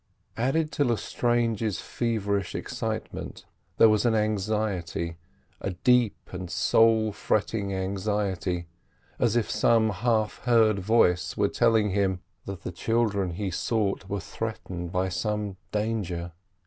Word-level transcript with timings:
Added 0.35 0.71
to 0.71 0.83
Lestrange's 0.83 1.79
feverish 1.79 2.55
excitement 2.55 3.45
there 3.77 3.87
was 3.87 4.03
an 4.03 4.15
anxiety, 4.15 5.17
a 5.59 5.73
deep 5.83 6.15
and 6.31 6.49
soul 6.49 7.11
fretting 7.11 7.71
anxiety, 7.71 8.65
as 9.19 9.35
if 9.35 9.47
some 9.51 9.91
half 9.91 10.39
heard 10.45 10.79
voice 10.79 11.37
were 11.37 11.49
telling 11.49 11.91
him 11.91 12.21
that 12.45 12.63
the 12.63 12.71
children 12.71 13.33
he 13.33 13.51
sought 13.51 14.09
were 14.09 14.19
threatened 14.19 14.91
by 14.91 15.07
some 15.07 15.57
danger. 15.71 16.31